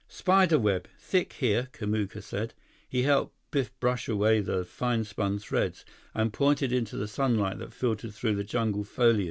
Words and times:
"Spider 0.07 0.57
web. 0.57 0.87
Thick 0.97 1.33
here," 1.33 1.67
Kamuka 1.73 2.23
said. 2.23 2.55
He 2.89 3.03
helped 3.03 3.35
Biff 3.51 3.71
brush 3.79 4.07
away 4.09 4.41
the 4.41 4.65
fine 4.65 5.03
spun 5.03 5.37
threads, 5.37 5.85
and 6.15 6.33
pointed 6.33 6.73
into 6.73 6.97
the 6.97 7.07
sunlight 7.07 7.59
that 7.59 7.71
filtered 7.71 8.15
through 8.15 8.33
the 8.33 8.43
jungle 8.43 8.83
foliage. 8.83 9.19